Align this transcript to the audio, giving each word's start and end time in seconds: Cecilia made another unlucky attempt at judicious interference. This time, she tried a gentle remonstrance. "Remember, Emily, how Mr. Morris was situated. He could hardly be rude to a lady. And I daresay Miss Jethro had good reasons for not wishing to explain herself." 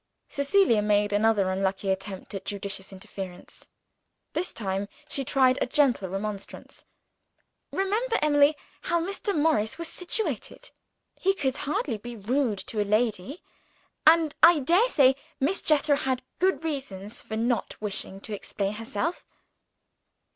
Cecilia 0.29 0.81
made 0.81 1.13
another 1.13 1.51
unlucky 1.51 1.91
attempt 1.91 2.33
at 2.33 2.43
judicious 2.43 2.91
interference. 2.91 3.67
This 4.33 4.51
time, 4.51 4.87
she 5.07 5.23
tried 5.23 5.59
a 5.61 5.67
gentle 5.67 6.09
remonstrance. 6.09 6.85
"Remember, 7.71 8.17
Emily, 8.19 8.57
how 8.81 8.99
Mr. 8.99 9.37
Morris 9.37 9.77
was 9.77 9.87
situated. 9.87 10.71
He 11.19 11.35
could 11.35 11.55
hardly 11.55 11.99
be 11.99 12.15
rude 12.15 12.57
to 12.65 12.81
a 12.81 12.83
lady. 12.83 13.43
And 14.07 14.33
I 14.41 14.57
daresay 14.57 15.13
Miss 15.39 15.61
Jethro 15.61 15.97
had 15.97 16.23
good 16.39 16.63
reasons 16.63 17.21
for 17.21 17.37
not 17.37 17.79
wishing 17.79 18.19
to 18.21 18.33
explain 18.33 18.73
herself." 18.73 19.23